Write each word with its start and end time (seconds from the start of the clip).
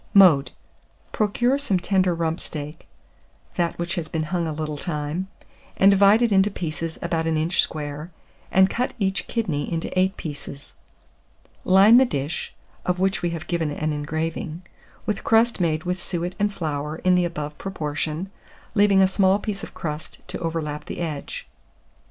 Mode. 0.15 0.49
Procure 1.11 1.59
some 1.59 1.77
tender 1.79 2.15
rump 2.15 2.39
steak 2.39 2.87
(that 3.53 3.77
which 3.77 3.93
has 3.93 4.07
been 4.07 4.23
hung 4.23 4.47
a 4.47 4.51
little 4.51 4.75
time), 4.79 5.27
and 5.77 5.91
divide 5.91 6.23
it 6.23 6.31
into 6.31 6.49
pieces 6.49 6.97
about 7.03 7.27
an 7.27 7.37
inch 7.37 7.61
square, 7.61 8.09
and 8.51 8.67
cut 8.67 8.95
each 8.97 9.27
kidney 9.27 9.71
into 9.71 9.95
8 9.99 10.17
pieces. 10.17 10.73
Line 11.63 11.97
the 11.97 12.05
dish 12.05 12.51
(of 12.83 12.97
which 12.99 13.21
we 13.21 13.29
have 13.29 13.45
given 13.45 13.69
an 13.69 13.93
engraving) 13.93 14.63
with 15.05 15.23
crust 15.23 15.61
made 15.61 15.83
with 15.83 16.01
suet 16.01 16.33
and 16.39 16.51
flour 16.51 16.95
in 17.03 17.13
the 17.13 17.23
above 17.23 17.55
proportion, 17.59 18.31
leaving 18.73 19.03
a 19.03 19.07
small 19.07 19.37
piece 19.37 19.61
of 19.61 19.75
crust 19.75 20.17
to 20.27 20.39
overlap 20.39 20.85
the 20.85 20.97
edge. 20.99 21.47